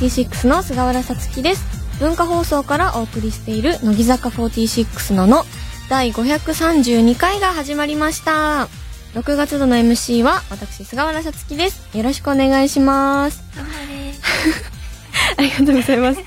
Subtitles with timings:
[0.00, 1.98] 46の菅原さつきです。
[1.98, 5.44] 文化放送からお送りしている乃木坂46のの
[5.90, 8.68] 第532回が始まりました。
[9.12, 11.94] 6月度の MC は私菅原さつきです。
[11.94, 13.42] よろしくお願いします。
[15.36, 16.20] ありがとうございます。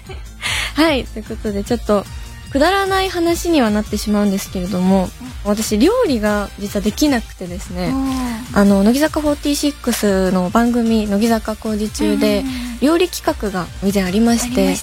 [0.75, 1.05] はい。
[1.05, 2.05] ということでちょっと
[2.53, 5.07] くだらない話にはなってしまうんですけれども
[5.43, 7.91] 私料理が実はできなくてですね
[8.53, 12.43] あの乃木坂46の番組「乃木坂工事中」で
[12.79, 14.77] 料理企画が以前ありまして、ね、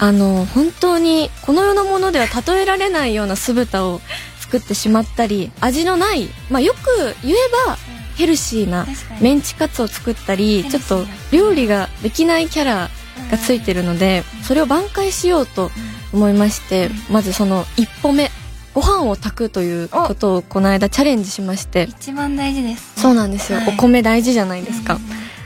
[0.00, 4.02] あの本当にこの世のものでは例えられないような酢豚を
[4.40, 7.34] 作ってしまったり味のない、まあ、よく言え
[7.66, 7.78] ば
[8.16, 8.86] ヘルシーな
[9.22, 12.90] メンチカツを作ったりちょっと料理ができないキャラ
[13.30, 15.70] がついてるのでそれを挽回しようと
[16.14, 18.30] 思いましてまずその一歩目
[18.72, 21.86] ご飯を炊くということをこの間チャレンジしまして。
[21.90, 24.98] 一番大事です、ね、そうなんですよ、はい、お米大事じゃないですか、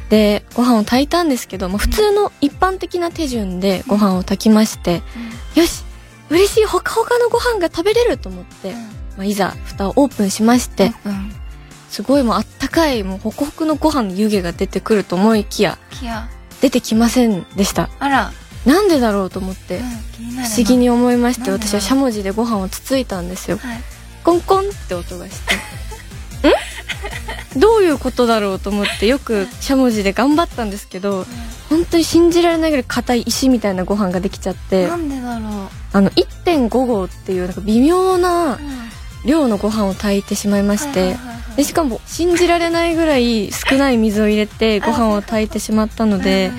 [0.09, 5.03] でご飯を炊いたんですけど、まあ、普通の一般的な手順でご飯を炊きまして、
[5.55, 5.85] よし
[6.31, 10.93] 嬉しいほかほかのご飯が食べれると思って、まあ、いざ蓋をオープンしまして、
[11.91, 15.79] すごいもうあったかいもうホクホクのご飯の湯気が出てくると思いきや。
[16.61, 17.89] 出てきませんでした。
[17.99, 18.33] あら
[18.69, 23.81] なんでだろうと思って、不思議に思いまして私はしゃもじでご飯をつついたんですよ、はい、
[24.23, 25.55] コンコンって音がして。
[27.57, 27.59] ん？
[27.59, 31.25] どういうことだろうと思ってよくしゃもじで頑張ったんですけど、
[31.71, 34.87] 本当に信じられないぐらい硬い石みたいなご飯ができちゃって。
[34.87, 35.51] なんでだろう。
[35.93, 38.59] あの1.5合っていうなんか微妙な
[39.25, 41.17] 量のご飯を炊いてしまいまして、
[41.57, 46.53] でしかも信じられないぐらい少ない水を入れてご飯を炊いてしまったので、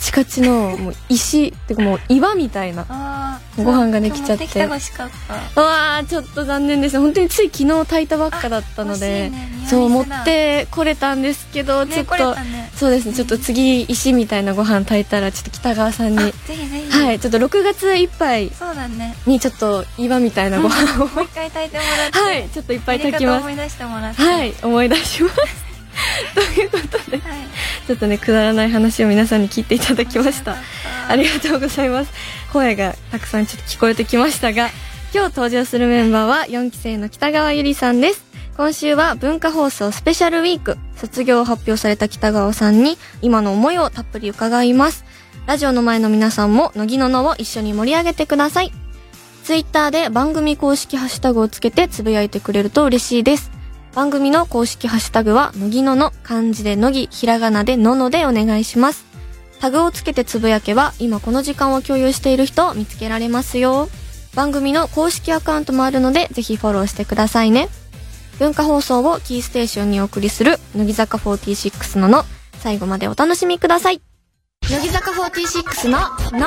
[0.00, 4.44] チカチのもう石っていうかもう岩みたいなご飯ができちゃって。
[4.64, 6.98] うわーちょっと残念です。
[6.98, 16.90] 本当につい昨日炊いたばっかだったので、ね、そう持ってこれたんですけど、ね、ちょっと、ね、そうですねちょっと次石みたいなご飯炊いたらちょっと北川さんにぜひぜひ。
[16.90, 19.14] はいちょっと6月いっぱいそうだね。
[19.26, 22.18] にちょっと岩みたいなご飯を、もう一回炊いてもらって。
[22.18, 23.42] はいちょっといっぱい炊きます。
[23.42, 24.22] 思い出してもらって。
[24.22, 25.59] はい思い出します
[26.34, 27.46] ということで、はい、
[27.86, 30.56] ちょっとねくだらない話を皆さんに聞いていただきました。
[31.08, 32.12] ありがとうございます。
[32.52, 34.70] 声がたくさんちょっと聞こえてきましたが
[35.14, 38.24] 今日登場するメンバーは4期生の北川ゆりさんです。
[38.56, 40.76] 今週は文化放送スペシャルウィーク。
[40.96, 45.04] 卒業を発表された北川さんに今の思いをたっぷり伺います。
[45.46, 48.72] ラジオの前の皆さんも乃木ののを一緒に盛り上げてください。
[49.42, 53.50] ツイッターで番組公式ハッシュタグをつけてつぶやいてくれると嬉しいです
[53.94, 59.04] 番組の公式ハッシュタグは、乃木のの、漢字で乃木、ひらがなでののでお願いします。
[59.60, 63.88] タグをつけてつぶやけば、今この時間を共有している人を見つけられますよ。
[64.34, 67.68] 番組の公式アカウントもあるので、ぜひフォローしてくださいね。
[68.38, 72.24] 文化放送をキーステーションにお送りする、乃木坂46のの、
[72.60, 74.00] 最後までお楽しみください。
[74.70, 75.98] 乃木坂46の
[76.38, 76.46] の、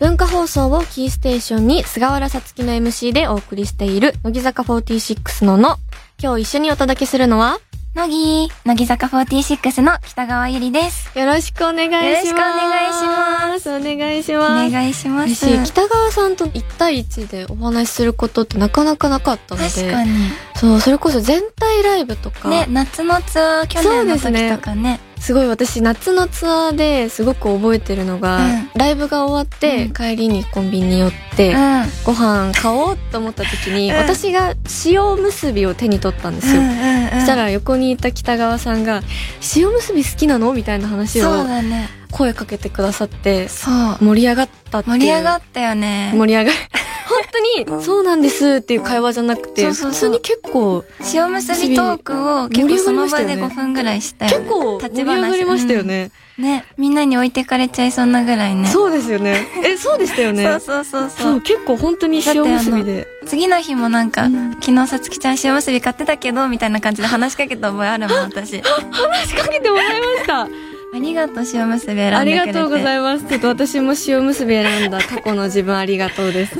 [0.00, 5.76] 文化放送をキーステーションに菅原さつきの MC でお送りしている乃木坂46のの。
[6.20, 7.58] 今日一緒にお届けするのは？
[7.94, 11.16] 乃木乃木坂46の北川ゆりです。
[11.16, 11.98] よろしくお願いします。
[12.00, 13.70] よろしくお願いします。
[13.70, 14.68] お願いします。
[14.68, 15.46] お願いします。
[15.46, 15.64] 嬉しい。
[15.64, 19.68] 北川さんと1対1でお話しすることってなかなかなかったので。
[19.68, 20.10] 確かに。
[20.56, 22.48] そうそれこそ全体ライブとか。
[22.48, 28.70] ね夏のツアー去年の時とかねすごい私夏のツアーですごく覚えてるのが、うん。
[28.74, 29.92] ライブが終わって、うん。
[29.94, 31.84] 帰りにコンビニに寄って、うん。
[32.04, 33.96] ご飯買おうと思った時に、うん。
[33.96, 34.52] 私が
[34.84, 37.10] 塩結びを手に取ったんですよ、うんうんうん。
[37.12, 39.02] そしたら横にいた北川さんが
[39.56, 44.04] 「塩結び好きなの?」みたいな話そうをだね声かけてくださってそう。
[44.04, 44.98] 盛り上がったっていう。
[44.98, 46.12] 盛り上がったよね。
[46.14, 46.56] 盛り上がる。
[47.06, 49.90] 本当に「そうなんです」っていう会話じゃなくてそうそうそう。
[49.92, 54.38] 普通に結構塩結びトークを結構その場で5分ぐらいしたよね。
[54.38, 58.66] 結構盛立ちり上がりましたよね、ねみんなに置いてかれちゃいそうなぐらいね。
[58.68, 59.46] そうですよね。
[59.64, 60.44] えそうでしたよね。
[60.48, 63.06] そうそうそうそそうう結構本当に塩結びで。
[63.26, 64.56] 次の日もなんか、うん。
[64.60, 68.60] 昨日さつきちゃん塩結び買ってたけどみたいな感じで話しかけた覚えあるもん私。
[68.62, 73.24] 話しかけてもらいましたありがとう塩結び選んでくれてありがとうございます。
[73.26, 76.56] ちょっと私も塩結び選んだ過去の自分ありがとうです。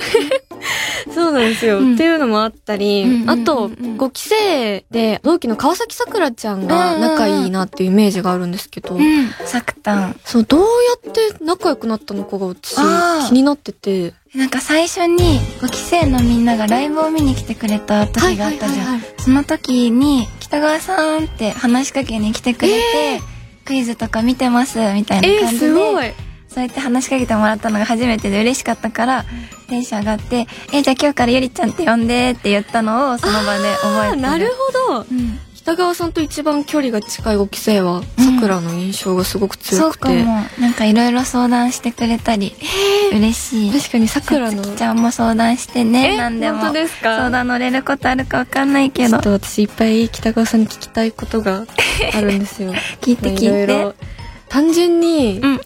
[1.14, 1.94] そうなんですよ、うん。
[1.94, 9.30] っていうのもあったり、うんうんあと、5期生で同期の川崎さくらちゃんが仲いいなっていうイメージがあるんですけど、うん。
[9.44, 10.66] さくたんそう、どうや
[11.10, 12.74] って仲良くなったのかが私
[13.28, 14.14] 気になってて。
[14.34, 23.20] なんか最初に5期生のみんながライブを見に来てくれた時があったじゃん、はいその時に北川さんって話しかけに来てくれて、
[23.64, 26.12] クイズとか見てますみたいえー、な感じで、すごい。
[26.48, 29.24] そうやって話しかけてもらったのが初めてで嬉しかったから、
[29.68, 34.22] テンション上がって、え、じゃあ今日からゆりちゃんって呼んでって言ったのをその場で覚えてる。
[34.22, 34.50] なる
[34.86, 35.38] ほどうん。
[35.64, 38.08] 北川さんと一番距離が近い5期生はさ
[38.38, 40.24] くらの印象がすごくそう強くて、かも。
[40.60, 42.52] なんかいろいろ相談してくれたり、
[43.12, 43.72] 嬉しい。
[43.72, 46.58] 確かにさくらのちゃんも相談してね、えなんでも。
[46.58, 47.16] 本当ですか？
[47.16, 49.12] 相談乗れることあるかわかんないけど。
[49.12, 49.22] ちょっ。
[49.22, 51.64] と私いっぱい北川さんに聞きたいことが
[52.12, 52.74] あるんですよ。
[53.00, 53.44] 聞いて聞いて。
[53.46, 53.94] いろいろ。
[54.50, 55.60] 単純にうん。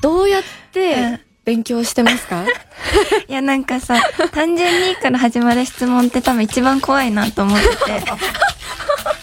[0.00, 0.48] どうやっうん。
[0.72, 2.44] て勉強してますか、
[3.26, 3.96] いやなんかさ、
[4.32, 7.74] 単純にから始まる質問って多分一番怖いなと思ってて。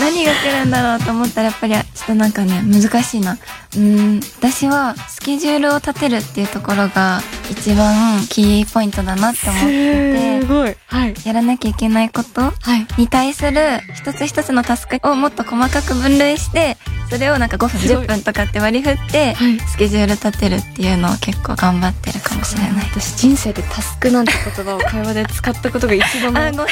[0.00, 3.32] 何が来るんだろうと思ったらやっぱりちょっとなんかね難しいな。
[3.32, 3.80] うー
[4.18, 7.20] ん、私はスケジュールを立てるっていうところが
[7.50, 10.76] 一番キーポイントだなって思ってて、ごい。
[10.86, 11.14] はい。
[11.24, 12.86] やらなきゃいけないことはい。
[12.98, 16.76] に対する一つ一つのタスクをもっと細かく分類して、
[17.10, 18.04] それをなんか5分、すごい。
[18.04, 19.60] 10分とかって割り振って、はい。
[19.60, 22.72] スケジュール立てるっていうのを結構頑張ってるかもしれない。
[22.92, 26.52] 私人生でタスクなんて言葉を会話で使ったことが一度もあ、ない。
[26.52, 26.66] の。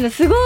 [0.00, 0.38] ですごい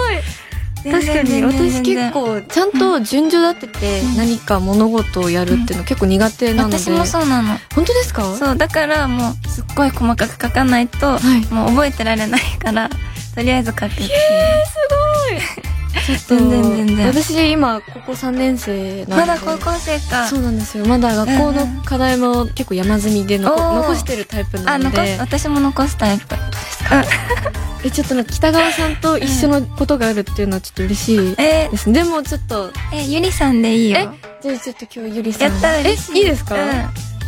[0.91, 4.17] 確かに私結構ちゃんと順序立ててうん。
[4.17, 7.57] 何か物事をやるっていうの結構苦手なので、私もそうなの。
[7.73, 8.35] 本当ですか？
[8.35, 11.53] そう、だからもうすっごい細かく書かないと、はい。
[11.53, 12.89] もう覚えてられないから、
[13.35, 14.09] とりあえず書くっていう。
[16.05, 17.07] ちょっと全然全然。
[17.07, 19.25] 私今高校3年生なんで。
[19.25, 20.27] まだ高校生か。
[20.27, 20.85] そうなんですよ。
[20.85, 26.35] まだ学校の課題も結構山積みで残してるタイプなあ、の残す、で私も残すタイプ。
[27.85, 33.99] えちょっと北川さんと一緒のことがあるっていうのはちょっと嬉しいえですでもちょっとえ、ゆりさんでいいよ。
[33.99, 34.07] え
[34.41, 35.51] じゃあちょっと今日ゆりさん。
[35.51, 36.17] やったら嬉しい。
[36.17, 36.69] えいいですか、うん。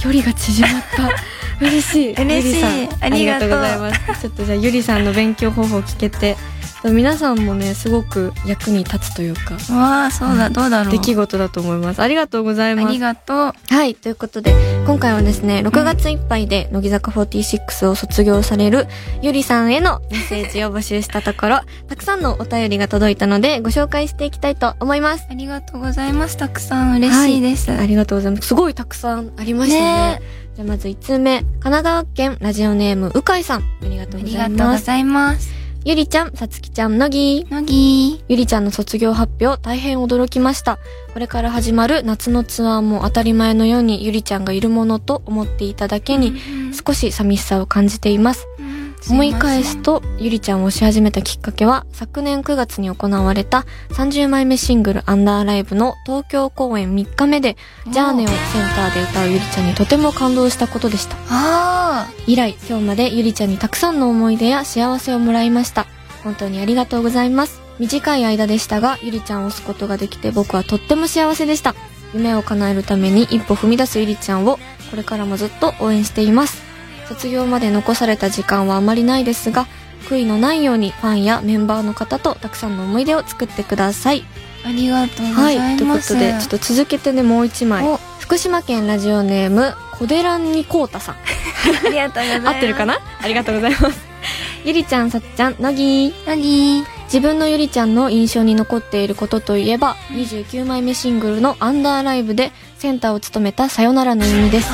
[0.01, 1.65] 距離が縮まった。
[1.65, 2.13] 嬉しい。
[2.19, 2.45] 嬉しい。
[2.48, 3.50] ゆりさんありがとう。
[3.50, 4.21] ございます。
[4.21, 6.36] ちょっとじゃあゆりさんの勉強方法を聞けて
[6.83, 10.91] 皆さんもねすごく役に立つというかわあ、そうだ、どうだろう。
[10.91, 13.53] 出来事だと思いますありがとうございますありがとう。
[13.74, 14.53] はい、ということで、
[14.85, 18.88] 今回はですね、6月いっぱいで乃木坂46を卒業される
[19.21, 21.59] ゆりさんへのメッセージを募集したところ、
[21.89, 25.27] たくさんのお便りが届いたので、ご紹介していきたいと思います。
[25.30, 26.38] ありがとうございます。
[26.38, 27.71] たくさん嬉しいです。
[27.71, 28.47] ありがとうございます。
[28.47, 29.81] すごいたくさんありましたね。
[29.81, 30.21] ね
[30.56, 33.62] じゃあまず1通目、神奈川県ラジオネームうかいさん。
[33.62, 35.67] ありがとうあごりがとうございます。
[35.88, 37.50] ゆりちゃん、さつきちゃん、乃木。
[37.50, 38.22] 乃木。
[38.28, 40.80] ゆりちゃんの卒業発表大変驚きました。
[41.13, 46.34] これから始まる夏のツアーも当たり前のようにゆりちゃんがいるものと思っていただけに
[46.74, 48.50] 少し寂しさを感じています。
[49.09, 57.56] 思い返すと、ゆりちゃんをし始めたきっかけは、昨年9月に行われた30枚目シングルアンダーライブの東京公演3日目で、
[57.89, 58.38] ジャーネをセン
[58.75, 61.15] ターで歌うゆりちゃんにとても感動したことでした。
[61.30, 65.88] あ以来、今日までゆりちゃんにたくさんの思い出や幸せをもらいました。
[66.24, 67.62] 本当にありがとうございます。
[67.80, 71.75] 短い間でしたが、ゆりちゃんを押すことができて僕はとっても幸せでした。
[72.13, 74.59] 夢を叶えるために一歩踏み出すゆりちゃんを、
[74.89, 76.67] これからもずっと応援しています。
[77.07, 79.68] 卒業まで残された時間はあまりないですが、
[80.09, 84.23] 悔いのないようにファンやメンバーの方とたくさんの思い出を作ってください。
[84.66, 84.69] あ。
[84.69, 86.14] ありがとうござはいい、というこます。
[86.14, 87.97] とで、ちょっと続けてね、もう一枚お。
[88.19, 91.16] 福島県ラジオネーム、小寺にこうたさん。
[91.16, 92.56] ありがとうございます。
[92.56, 92.99] 合ってるかな？
[93.21, 93.99] ありがとうございます。
[94.66, 96.14] ゆりちゃん、さっちゃん、乃木。
[96.26, 96.83] 乃木。
[97.06, 104.69] 自分のゆりちゃんの印象に残っていることといえば、29枚目シングルのアンダーライブでセンターを務めたさよならの意味です。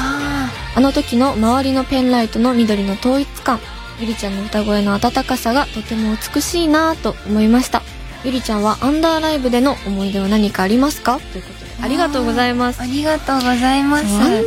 [0.75, 3.59] ああの時の周りのペンライトの緑の統一感、
[3.99, 7.81] ゆりちゃんの歌声の温かさがとても美しいなぁと思いました。
[8.23, 11.19] ゆりちゃんはアンダーライブでの思い出は何かありますか？
[11.19, 11.83] ということで。
[11.83, 12.85] ありがとうございますあ。
[12.85, 14.05] りがとうございます。
[14.05, 14.45] アンダー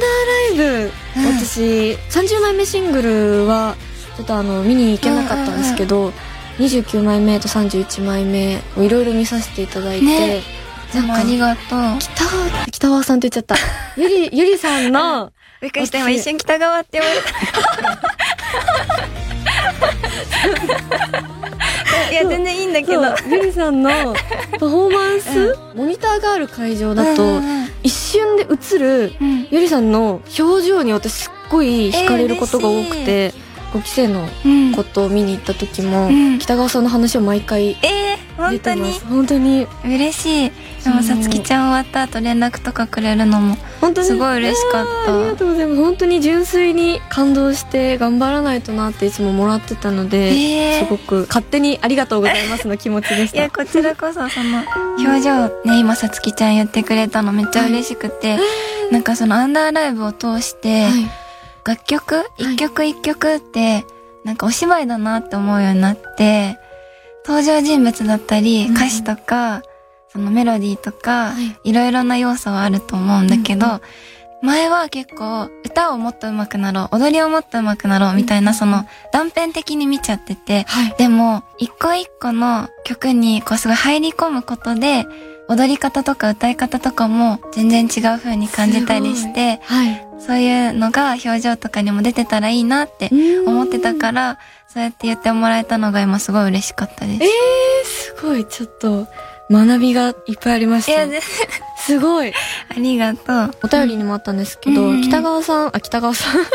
[0.55, 0.91] ライブ、うん
[1.39, 3.77] 私30枚目シングルは
[4.17, 6.13] ちょっとあの見に行けなかったんですけど、
[6.59, 10.43] 29枚目と31枚目をいろいろ見させていただいて、ね
[10.93, 11.99] でもありがとう。
[11.99, 13.57] 北川北川さんって言っちゃった
[14.01, 15.99] ゆりゆりさんのびっくりした。
[15.99, 17.27] 今一瞬北川って言われた。
[22.11, 23.03] いや、全然いいんだけど。
[23.31, 33.33] ゆりさんのパフォーマンス、モニターがある会場だと、うん一瞬で映るうんゆりさんの表情に私すっごい惹かれることが多くて、
[33.73, 38.93] 5期生のうんことを見に行った時も、うん北川さんの話を毎回えー、本出当に？
[39.01, 39.67] 本当に。
[39.85, 40.53] 嬉しい。
[40.85, 43.57] でも、さつきちゃん終わった後連絡とかくれるのも。
[43.81, 44.07] 本当に？
[44.07, 45.15] すごい嬉しかった。
[45.15, 45.81] ありがとうございます。
[45.83, 50.85] 本当に純粋に感動して頑張らないとなっていつももらってたので、えー。
[50.85, 54.63] すごく勝手にありがとうございますの気持ちでしいや、たこちらこそ、その、
[54.99, 58.39] 表情、ね、今、さつきちゃん言ってくれたのめっちゃ嬉しくて、
[58.93, 60.93] なんかその、アンダーライブを通して、はい。
[61.65, 62.25] 楽曲？
[62.39, 63.85] い一曲一曲って、
[64.23, 66.59] なんかお芝居だなって思うようになって、
[67.27, 68.75] 登場人物だったり、うん。
[68.75, 69.63] 歌詞とか、
[70.09, 71.71] そのメロディーとか、はい。
[71.71, 73.81] いろいろな要素はあると思うんだけど、
[74.43, 80.95] 前は結構歌をもっと上手くなろう、踊りをもっと上手くなろうみたいなその断片的に見ちゃってて、はい。
[80.99, 85.05] でも一個一個の曲にこうすごい入り込むことで、
[85.49, 90.06] 踊り方とか歌い方とかも全然違う風に感じたりして、はい。
[90.19, 93.11] そういうのが表情とかにも出てたらいいなって
[93.47, 97.25] 思ってたから、そうやって言ってもらえたのが今すごい嬉しかったです。
[97.25, 97.29] えー、
[97.87, 99.07] すごい、ちょっと、
[99.51, 100.93] 学びがいっぱいありました。
[100.93, 101.21] いや、で
[101.79, 102.33] すごい。
[102.69, 103.51] ありがとう。
[103.65, 106.45] お便りにもあったんですけど、うん北川さん、あ、北川さん。
[106.45, 106.51] す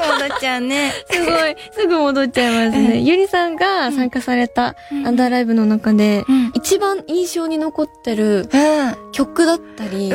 [0.00, 0.92] ぐ戻っちゃうね。
[1.10, 3.00] すごい、すぐ戻っちゃいますね。
[3.00, 6.50] ゆりさんが参加されたアンダーライブの中で、うん。
[6.54, 9.12] 一番印象に残ってるうん。
[9.12, 10.10] 曲だったり、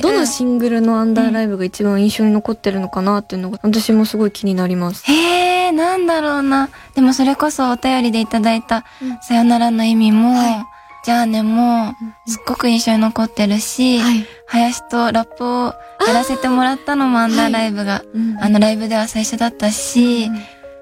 [0.00, 5.04] どのシングルのアンダーライブが一番印象に残ってるのかなっていうのが、私もすごい気になります。
[5.04, 5.45] へえ、
[5.76, 6.70] なんだろうな。
[6.94, 11.94] でもそれこそお便りでいただいたうんさよならの意味も、はいじゃあねも、
[12.26, 14.26] すっごく印象に残ってるし、はい。
[14.46, 15.66] 林とラップを
[16.04, 20.28] やらせてもらったのもアンダーライブが、うんあのライブでは最初だったし、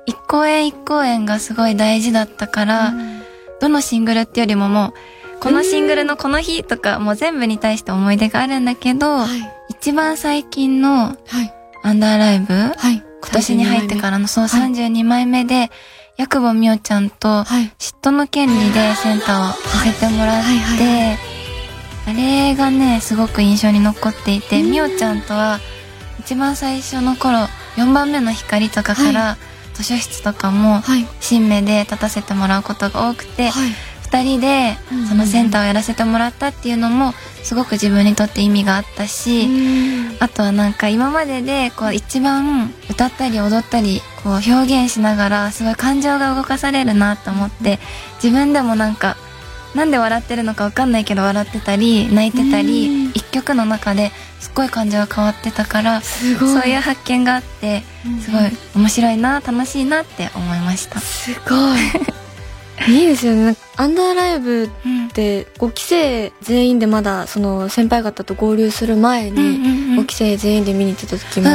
[0.07, 2.95] 一公演一公演がすごい大事だったから、
[3.61, 4.95] どのシングルってよりもも
[5.37, 9.29] う、このシングルのこの日とか、もう全部に対して思い出があるんだけど、はい。
[9.69, 11.55] 一番最近のはい。
[11.83, 13.05] アンダーライブ、はい。
[13.25, 15.71] 今年に入ってからのそうはい32枚目で、
[16.17, 17.73] ヤクボみおちゃんとはい。
[17.79, 20.43] 嫉妬の権利でセンターをさせてもらっ
[20.79, 21.19] て、
[22.07, 24.71] あれがね、すごく印象に残っていて、うん。
[24.71, 25.59] みおちゃんとは
[26.21, 27.39] 一番最初の頃、
[27.77, 29.37] 4番目の光とかから、
[29.75, 31.07] 図書室とかも、はい。
[31.21, 33.51] 新芽で立たせてもらうことが多くて、
[34.15, 34.25] はい。
[34.25, 39.49] 二人でうんそのセンターをやらせてもらったっていうのも、すごく自分にとって意味があったし、
[40.21, 47.79] あとはなんか今まででこう一番歌ったり踊ったりこう表現しながらすごい感情が動かされるなと思って
[48.23, 49.17] 自分でもなんか
[49.75, 56.49] なんで笑ってるのかわかんないけど笑ってたり泣いてたうんり一曲の中ですっごい感情が変わってたからすごい。
[56.49, 57.83] そういう発見があって
[58.21, 58.43] すごい
[58.77, 61.01] 面白いな楽しいなって思いました。
[61.01, 62.15] すごい。
[62.89, 63.57] いいですよね。
[63.77, 65.07] アンダーライブうん。
[65.07, 69.39] って、5期生全員でまだ、その先輩方と合流する前に、
[69.97, 71.51] 5期生全員で見に行ってた時も、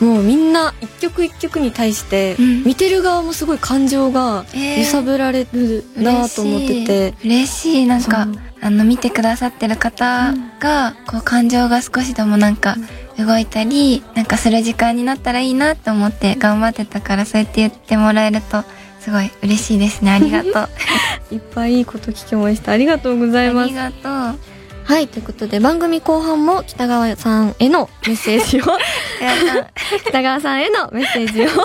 [0.00, 2.64] もうみんな一曲一曲に対して、うん。
[2.64, 4.78] 見てる側もすごい感情がえー。
[4.80, 7.86] 揺さぶられるなと思ってて、嬉しい。
[7.86, 8.28] なんか
[8.60, 12.76] あの見てくださってる方が、こう感情が少しでもなんか
[13.18, 18.64] 動いたりなんかする時間になったらいいなと思って頑張ってたからそうやって言ってもらえると
[19.02, 20.68] すごい嬉しいですねありがとう
[21.34, 22.72] いっぱいいいこと聞きました。
[22.72, 23.74] ありがとうございますあり。
[23.74, 24.38] がとう
[24.84, 28.64] はい、ということで番組後半も北川さんへのメッセージを、
[30.08, 31.62] 北川さんへのメッセージを ご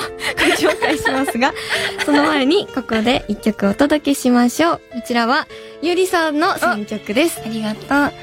[0.55, 1.53] 紹介しますが、
[2.05, 4.81] その前にここで一曲お届けしましょう。
[4.93, 5.47] こちらは、
[5.81, 7.41] ゆりさんの選曲です。
[7.43, 8.13] ありがとう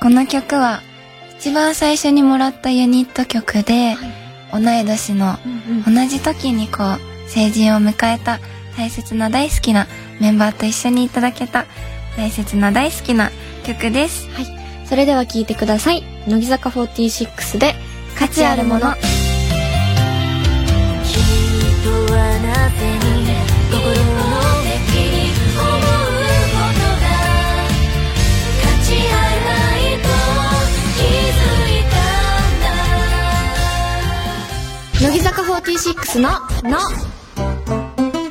[0.00, 0.82] この曲は
[1.38, 3.96] 一番最初にもらったユニット曲で、
[4.52, 5.38] 同い年の
[5.86, 8.38] 同じ時にこう成人を迎えた
[8.76, 9.86] 大切な大好きな
[10.20, 11.66] メンバーと一緒にいただけた
[12.16, 13.30] 大切な大好きな
[13.64, 14.28] 曲です。
[14.84, 16.02] それでは聴いてください。
[16.28, 17.74] 乃木坂46で、
[18.18, 18.80] 価値あるもの。
[18.80, 18.86] 人
[22.12, 23.26] はなぜに
[23.70, 23.92] 心の
[24.62, 27.04] 目に思うことが。
[28.62, 30.06] 価値あるないと
[30.96, 31.00] 気
[31.32, 31.38] づ
[31.70, 31.94] いた
[32.50, 32.62] ん
[35.00, 35.08] だ。
[35.08, 36.28] 乃木坂46の、
[36.70, 36.78] の。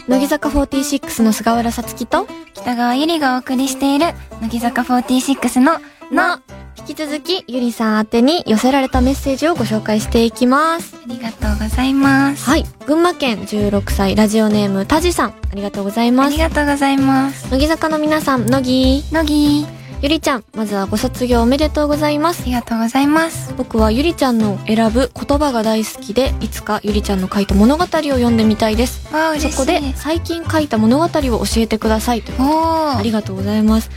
[0.07, 4.07] 乃木坂46の菅原さつきと、北川ゆりがお送りしている
[4.41, 5.73] 乃木坂46の
[6.11, 6.41] のの、
[6.77, 10.95] 引き続き、ゆりさん宛てに寄せられたメッセージをご紹介していきます。
[10.97, 12.65] ありがとうございますはい。
[12.85, 15.29] 群馬県16歳、ラジオネーム、たじさん。
[15.29, 16.37] ありがとうございますあり。
[16.37, 19.65] がとうございます乃木坂の皆さん、乃木、乃木
[20.03, 22.45] ゆりちゃん、まずはご卒業おめでとうございますあ。
[22.45, 29.07] りがとうございます僕はゆりちゃんの選ぶ言葉が大好きで、いつかゆりちゃんの書いた物語を読んでみたいです。
[29.13, 32.21] わあ嬉しいそこで、最近書いた物語を教えてください。
[32.21, 33.91] というありーがとうございます。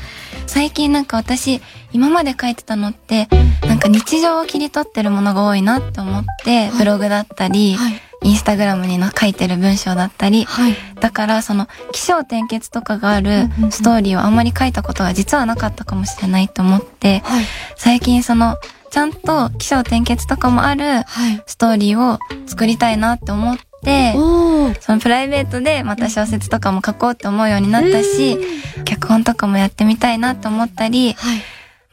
[0.46, 1.60] 最近なんか私
[1.92, 3.26] 今まで書いてたのって
[3.66, 8.00] なんか日常を切り取ってるものが多いなって思って、ブログだったり、はい。
[8.26, 10.74] インスタグラムにの書いてる文章だったり、はい。
[11.00, 17.44] だからその起承転結とかがあるストーリーをあんまり書いたことが実はなかったかもしれないと思って、はい。
[17.76, 18.56] 最近その
[18.90, 21.42] ちゃんと起承転結とかもあるはい。
[21.46, 24.80] ストーリーを作りたいなって思って、おー。
[24.80, 28.38] そのプライベートでまた小説とかも書こうって思うようになったし、
[28.84, 31.38] 脚本とかもやってみたいなって思ったり、はい。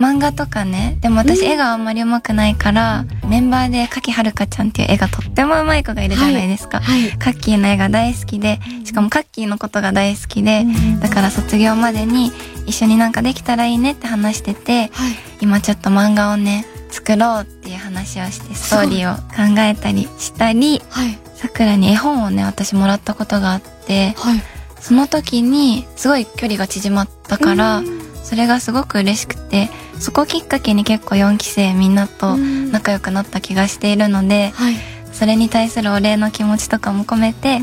[0.03, 0.97] 漫画とかね。
[0.99, 6.81] でも私絵があんまり上手くないから、メンバーで柿はるかちゃんっていう絵がとっても上手い子がいるじゃないですか。
[6.81, 7.11] はい。
[7.17, 12.31] カッキーの絵が大好きで、しかもカッキーのことが大好きで、うんだから卒業までに
[12.65, 15.15] 一緒になんかできたらいいねって話してて、はい。
[15.39, 24.39] 今ちょっと漫画をね、作ろうっていう話をしてストーリーを考えたりしたりはいさくらに絵本をね私もらったことがあってはい
[24.79, 27.81] その時にすごい距離が縮まったから
[28.23, 29.69] それがすごく嬉しくて
[29.99, 34.75] そこをきっかけに結構4期生みんなと仲良くなった気がしているのではい。
[35.11, 37.59] それに対するお礼の気持ちとかも込めて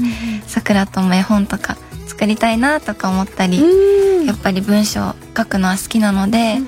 [0.47, 4.27] さくらとも絵本とか作りたいなとか思ったりうん。
[4.27, 6.59] やっぱり文章を書くのは好きなので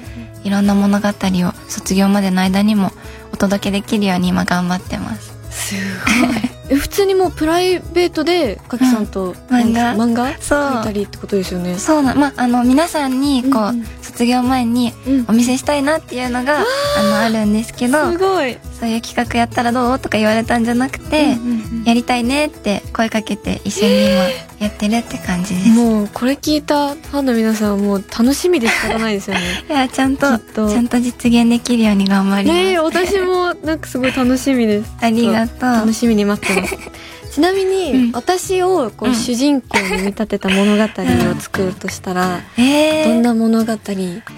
[0.44, 2.90] いろんな物語を卒業までの間にも
[3.32, 5.32] お届けできるように今頑張ってます。
[5.50, 5.76] す
[6.20, 9.94] ごいえ普通にもうプライベートでかきさんと、漫画？
[9.94, 10.32] 漫画？
[10.40, 10.58] そう。
[10.58, 11.78] 描いたりってことですよね。
[11.78, 13.80] そうなまああの皆さんにこう、うん。
[13.80, 15.24] うん卒業前にうん。
[15.28, 18.12] お見せしたいなっていうのがあのあるんですけど。
[18.12, 21.36] すごいそういう企画やったらどうとか言われたんじゃなくて、
[21.84, 24.12] やりたいねって声かけて一緒に今
[24.58, 25.68] やってるって感じです。
[25.68, 29.42] もうこれ聞いたファンの皆さんはもう楽しみで仕方ないですよね。
[29.70, 32.60] いやちゃんとちゃんと実現できるように頑張ります。
[32.60, 34.90] ねえ私もなんかすごい楽しみです。
[35.00, 35.60] ありがとう。
[35.62, 35.92] 楽。
[35.92, 36.76] しみに待ってます。
[37.34, 38.12] ちなみに、うん。
[38.14, 43.78] 私をこう、うん主人公に見立てた物語を作るとしたら、えー、どんな物語？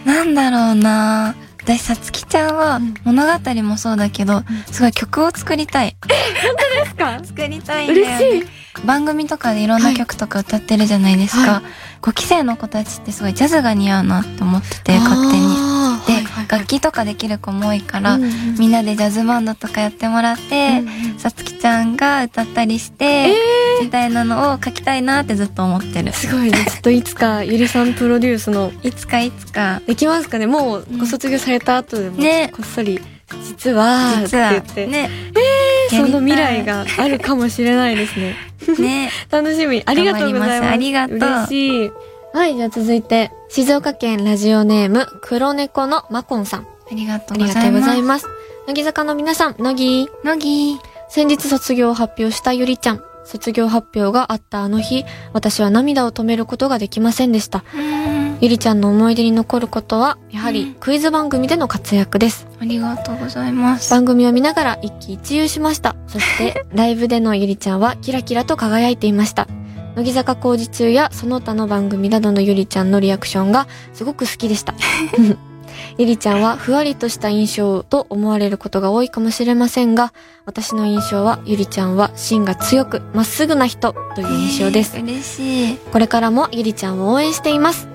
[0.05, 1.35] なんだろうな
[1.65, 5.97] 私さつきちゃんはうん物語もそうだけど、すごい曲を作りたい。
[6.07, 7.19] ですか？
[7.25, 8.19] 作りたいんだよ、ね。
[8.19, 11.53] 嬉しい番組とかでいろんな曲とか歌ってるじゃないですか。
[11.53, 11.63] は
[12.03, 15.74] 5期生の子たちってすごいジャズが似合うなって思ってて、勝手に。
[16.55, 18.59] 楽器とかできる子も多いから、うんうん。
[18.59, 20.83] みんなでジャズバンドとかやってもらって、
[21.19, 23.35] さつきちゃんが歌ったりして、
[23.83, 26.13] みたいなのを書きたいなってずっと思ってる。
[26.13, 28.73] すごいねちょっといつかゆりさんプロデュースの。
[28.83, 30.47] いつかいつか、できますかね？
[30.47, 32.53] もうご卒業された後でも、ね。
[32.55, 33.01] こっそり。
[33.43, 34.51] 実は実は。
[34.51, 35.11] って言って、ね、
[35.91, 38.37] その未来があるかもしれないですね。
[38.79, 39.83] ね、楽しみ。
[39.85, 40.73] ありがとうございます。
[40.73, 41.17] ありがとう。
[41.19, 41.93] 嬉しい
[42.35, 46.61] はいじゃあ続いて静岡県ラジオネーム黒猫のマコンさん。
[46.63, 47.55] ありがとあうございます。
[47.55, 48.03] りがとうござい。
[48.03, 48.27] ます。
[48.67, 50.09] 乃木坂の皆さん乃木。
[50.25, 50.39] 乃
[50.77, 50.81] 木。
[51.09, 53.05] 先日卒業を発表したゆりちゃん。
[53.25, 57.65] 卒業発表があったあの日私は涙を止めることができませんでした。
[57.73, 58.39] うん。
[58.41, 60.55] ゆりちゃんの思い出に残ることはやはうん。
[60.55, 62.49] りクイズ番組での活躍です。
[62.61, 63.93] ありがとうございます。
[63.93, 65.95] 番組を見ながら一喜一憂しました。
[66.09, 69.47] そして、 ライブでのゆりちゃんはキラキラと輝いていました。
[69.97, 74.75] 乃木坂工事中やその他の番組などのゆりちゃんのリアクションがすごく好きでした。
[75.99, 80.13] ゆりちゃんはふわりとした印象と思われることが多いかもしれませんが、
[80.45, 85.01] 私の印象はゆりちゃんは芯が強くまっすぐな人という印象ですえ。
[85.01, 85.77] ー嬉しい。
[85.93, 87.89] これからもゆりちゃんを応援しています。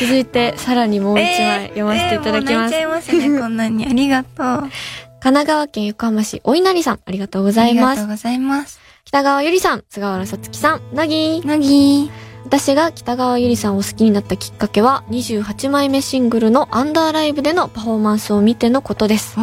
[0.00, 2.74] 続いて、さらにもう一枚読ませていただきます。
[2.74, 3.86] えーもう泣いちゃいますね、こんなに。
[3.86, 4.70] ありがとう。
[5.20, 7.86] 神奈川県横浜市お稲荷さん、ありがとうございます。
[7.86, 8.83] ありがとうございます。
[9.14, 11.40] 北川ゆりさん、菅原さつきさん、なぎ。
[11.42, 12.10] 乃木
[12.46, 19.36] 私が北川ゆりさんを好きになったきっかけは、28枚目シングルのアンダーライブでのパフォーマンスを見てのことです。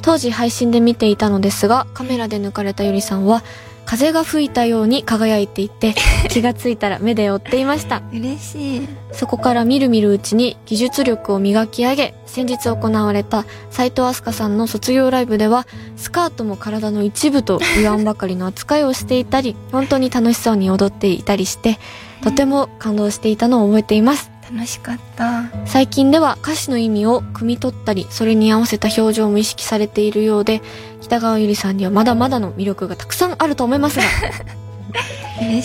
[0.00, 3.42] 当時配信で見ていたのですが、カメラで抜かれたゆりさんは、
[3.84, 5.94] 風が吹いたように輝いていて、
[6.30, 8.02] 気がついたら目で追っていました。
[8.12, 8.88] 嬉しい。
[9.12, 15.66] そこからみるみるうちに技術力を磨き上げ、先日行われた斉藤飛鳥さんの卒業ライブでは、
[15.96, 21.78] スカートも体の一部と言わんばかりの扱いをしていたり、 本当に楽しそうに踊っていたりして、
[22.22, 24.32] とても感動していたのを覚えています。
[24.52, 25.44] 楽しかった。
[25.64, 30.60] 最近では歌詞の意味を汲み取ったり、それに合わせた表情も意識されているようで、
[31.02, 34.04] 北川ゆりさんにはまだまだの魅力がたくさんあると思いますが。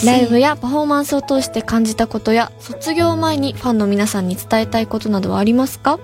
[0.06, 6.00] ライブやパフォーマンスを通して感じたことや卒業前にファンの皆さんに伝えたいことなどはありますか？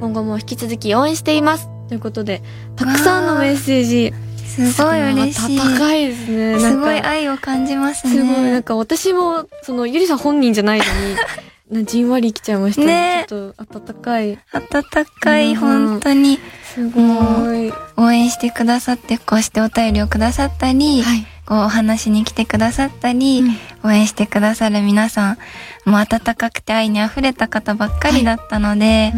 [0.00, 2.42] 今後も引き続き応援していますということで
[2.74, 4.12] たくさんのメッセージ
[4.44, 5.58] すごい嬉しい。
[5.60, 8.12] 温かいですねすごい愛を感じますね。
[8.14, 10.90] すごいなんか私もそのゆりさん本人じゃないのに
[11.72, 13.24] なじんわりきちゃいましたね。
[13.26, 14.38] ちょっと温かい。
[14.52, 14.84] 温
[15.20, 15.56] かい、うん。
[15.56, 16.38] 本当に。
[16.64, 17.00] すご
[17.54, 17.72] い。
[17.96, 21.26] 応援してくださって、こうしてお便りをくださったり、はい。
[21.46, 23.48] こうお話に来てくださったり、う
[23.86, 23.88] ん。
[23.88, 25.38] 応援してくださる皆さん、
[25.86, 29.14] もう温かくて愛に溢れた方ばっかりだったので、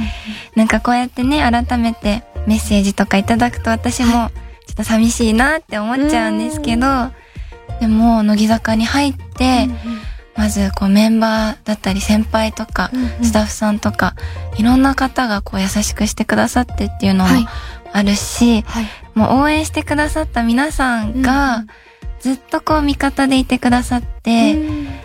[0.55, 4.31] なんかこうやってね、改めてメッセージとかいただくと私も
[4.67, 7.11] ちょっと寂しいなって思っちゃうんですけど、
[7.81, 9.69] でも、乃木坂に入って、
[10.37, 12.91] まずこうメンバーだったり先輩とか、
[13.23, 14.15] スタッフさんとか、
[14.57, 17.47] いろんな方がこう優しくしてくださってっていうのもはい。
[17.93, 18.87] あるし、はい。
[19.15, 21.65] もう応援してくださった皆さんうんが、
[22.21, 24.57] ずっとこう味方でいてくださって、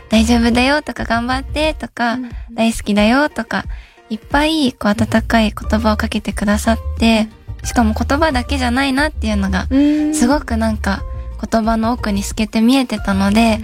[0.09, 3.65] 大丈夫だよとか頑張ってとか、うん大好きだよとか、
[4.09, 7.29] いっぱいこう温かい言葉をかけてくださって、
[7.63, 10.15] しかも言葉だけじゃないなっていうのが、うん。
[10.15, 11.03] すごくなんか
[11.51, 13.59] 言葉の奥に透けて見えてたので、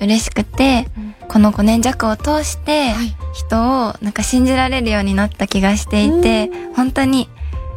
[0.00, 0.86] 嬉しくて、
[1.28, 3.14] この5年弱を通して、はい。
[3.34, 7.28] 人をなんか信じられるようになった気がしていて、本当に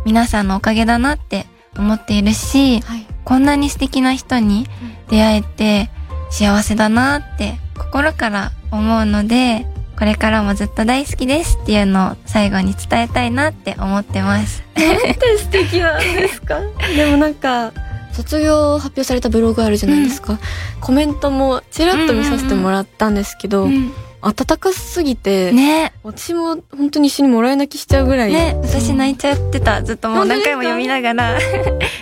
[0.05, 1.45] 皆さんのおかげだなって
[1.77, 3.05] 思っているし、はい。
[3.23, 4.67] こんなに素敵な人に
[5.09, 5.89] 出会えて
[6.31, 9.67] 幸せだなって心から思うので、
[9.99, 14.63] これからもずっと大好きですっていうのを最後に伝えたいなって思ってます。
[15.37, 16.59] 素敵なんですか？
[16.95, 17.71] でもなんか、
[18.13, 20.39] 卒業発表されたブログあるじゃないですか。
[20.79, 28.31] コメントもちらっと見させてもらったんですけど、うん暖かすぎて、ね私も本当に一緒にもらい泣きしちゃうぐらい。
[28.31, 29.81] ね、私泣いちゃってた。
[29.81, 31.39] ずっともう何回も読みながら、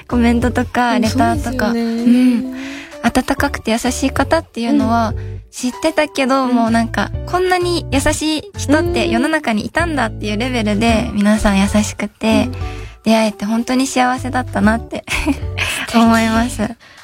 [0.05, 1.67] コメントとか、うんレターとか。
[1.67, 2.07] そうねう
[2.51, 2.55] ん。
[3.01, 5.13] 温かくて優しい方っていうのは
[5.49, 12.49] 知ってたけど、うんもうなんか、こんなに優しい人って世の中にいたんだっていうレベルで、皆さん優しくて、
[13.03, 15.05] 出会えて本当に幸せだったなって
[15.97, 16.61] 思います。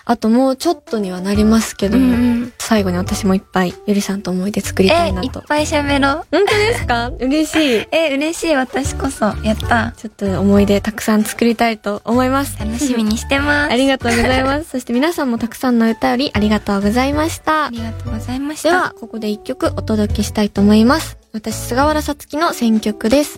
[0.07, 5.27] あともうちょっとにはなりますけど、うんうん最後に私もいっぱいゆりさんと思い出作りたいなと。
[5.27, 6.25] えいっぱい喋ろう。
[6.31, 7.11] 本当ですか？
[7.19, 7.87] 嬉しい。
[7.91, 9.25] え、嬉しい、私こそ。
[9.43, 9.93] やった。
[9.97, 12.57] ちょっと思い出たくさん作りたいと思います。
[12.59, 13.71] 楽しみにしてます。
[13.71, 14.69] ありがとうございます。
[14.71, 17.69] そして皆さんもたくさんの歌よりありがとうございましたあ。
[17.71, 18.69] りがとうございました。
[18.69, 21.17] では、ここで一曲お届けしたいと思います。
[21.33, 23.37] 私、菅原さつきの選曲です。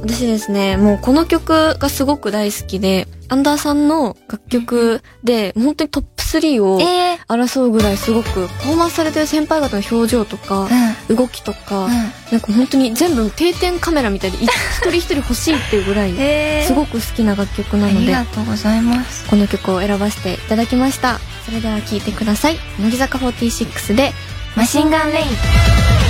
[0.00, 10.68] 私ですね、もうこの曲がすごく大好きで、アンダーさんの楽曲で、本当にトップ3をえー、争うぐらいすごく、パフォーマンスされてる先輩方の表情とか、
[11.08, 11.88] 動きとか。
[12.30, 14.48] なんか本当に全部定点カメラみたいで、 一
[14.80, 19.26] 人一人欲しいっていうぐらい、えー、すごく好きな楽曲なのでありが、とうございます。
[19.26, 21.20] この曲を選ばせていただきました。
[21.44, 22.58] それでは聴いてください。
[22.80, 24.12] 乃木坂46で、
[24.56, 26.03] マシンガンレイン。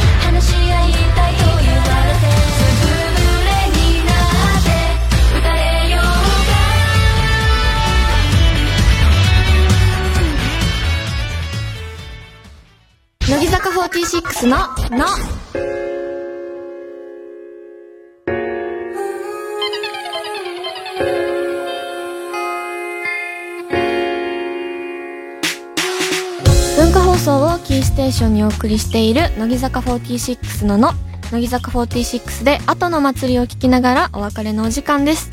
[13.26, 14.58] 乃木坂46の、
[14.98, 15.06] の、
[26.76, 30.92] 文化放送をキーステーションにお送りしている乃木坂46のの、
[31.32, 35.30] 乃木坂46で後の祭りを聞きながらお別れのお時間です。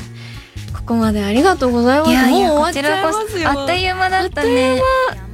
[0.72, 2.10] ここまでありがとうございます。
[2.10, 3.50] いやいや、もう終わっちゃいますよ。
[3.50, 4.80] あっという間だったね。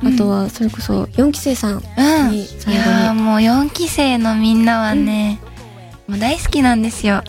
[0.05, 2.35] あとは、それこそ、4期生さんうん。
[2.35, 2.41] い。
[2.75, 5.41] やーもう4期生のみんなはね、
[6.07, 7.23] もう大好きなんですよ。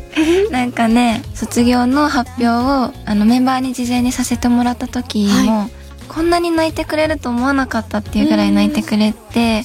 [0.50, 5.70] なんかね、卒業の発表を、あの、メンバーに事前にさせてもらった時も、
[6.08, 9.64] こんなに泣いてくれると思わなかったっていうぐらい泣いてくれて、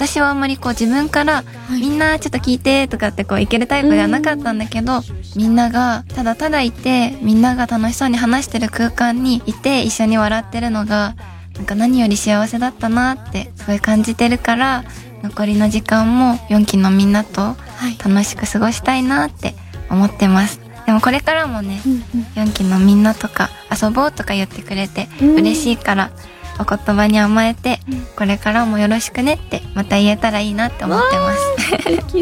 [0.00, 5.02] 私はあんまりこう自分から、いみんなちょっと聞いてとかってこういけるタイプではなかったんだけど、
[5.36, 11.16] みんながただただいて、みんなが楽しそうに話してる空間にいて一緒に笑ってるのが、
[11.60, 14.82] なんか何より幸せだったなってすごい感じてるから、
[15.22, 17.54] 残りの時間も4期のみんなとは
[17.90, 17.98] い。
[18.02, 19.54] 楽しく過ごしたいなって
[19.90, 20.58] 思ってます。
[20.86, 22.00] でもこれからもね、うんうん
[22.48, 26.12] 4期のみんなとか遊ぼうとか言ってくれてうん嬉しいから、
[26.58, 27.78] お言葉に甘えて、
[28.16, 31.32] これからもよろしくねってまた言えたらいいなって思ってま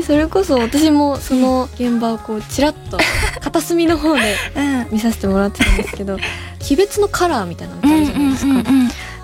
[0.00, 0.02] す。
[0.04, 2.98] それこそ私もその現場をこうちらっと
[3.40, 4.78] 片隅の方でうん。
[4.90, 6.14] 見させてもらってたんですけど
[6.66, 8.70] 鬼別のカラーみたいなのあるじゃないですか、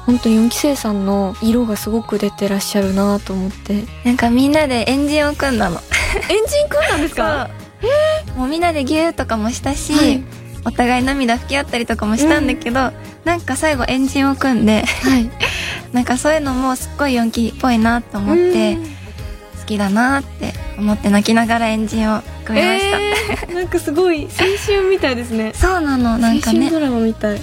[0.06, 3.72] 本当に4期生さんの色がすごく出てらっしゃるなと思って。
[3.72, 5.80] エンなんかみんなでエンジンを組んだの。
[5.80, 7.48] ジン組んだんですか？
[7.82, 8.38] そう。
[8.38, 10.22] もうみんなでギューとかもしたし、はい。
[10.66, 12.92] お互い涙拭き合ったりとかもしたんだけど、
[13.24, 15.30] なんか最後エンジンを組んで、はい。
[15.92, 23.00] なんかそういうのもすっごい4期っぽいなと思って、好きだなって思って泣きながらエンジンを組みました。
[23.00, 25.52] えーなんかすごい青春みたいですね。
[25.56, 26.66] そうなの、なんかね。
[26.66, 27.40] 青春ド、ラマみたい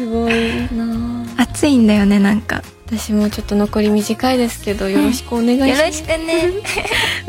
[0.00, 0.32] すごい
[0.74, 2.62] な熱いんだよね、なんか。
[2.86, 6.52] 私もちょっと残り短いですけどよろしくお願いします、 よろしくね。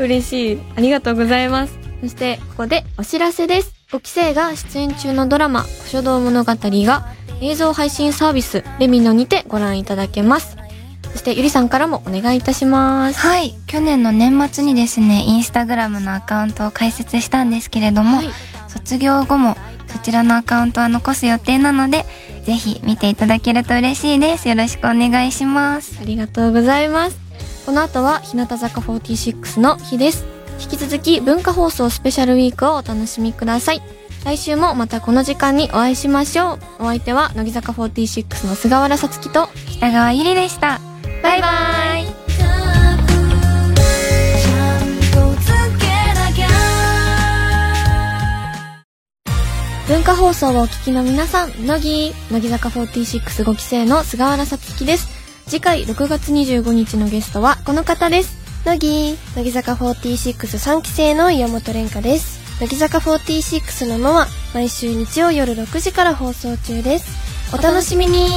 [0.00, 0.58] 嬉しい。
[0.74, 1.78] ありがとうございます。
[2.00, 3.74] そして、ここでお知らせです。
[3.92, 7.06] 5期生が出演中のドラマ、古書道物語が
[7.42, 10.56] 映像配信サービス、レミノにてご覧いただけます。
[11.12, 13.18] そして、ゆりさんからもお願いいたします。
[13.20, 13.54] はい。
[13.66, 18.30] 去年の年末にですね、インスタグラムのアカウントを開設したんですけれども、はい
[18.72, 19.54] 卒業後も
[19.92, 22.04] そちらのアカウントは残す予定なので、
[22.44, 24.48] ぜひ見ていただけると嬉しいです。
[24.48, 25.98] よろしくお願いします。
[26.00, 27.16] ありがとうございます。
[27.66, 30.24] この後は、日向坂46の日です。
[30.60, 33.82] 引き続き、文化放送スペシャルウィークをお楽しみください。
[34.24, 36.58] 来週もまたこの時間にお会いしましょう。
[36.80, 40.80] お相手は、乃木坂46の菅原さつきと、北川ゆりでした。
[41.22, 41.48] バイバ
[41.88, 41.91] イ。
[49.88, 55.08] 文化放送をお聞きの皆さん、乃木、乃木坂465期生の菅原さつきです。
[55.48, 58.42] 次回6月25日のゲストはこの方です。
[58.64, 68.28] 乃木乃木坂463期生の岩本蓮香です乃木坂46ののは毎週日曜夜6時から放送中ですお楽しみに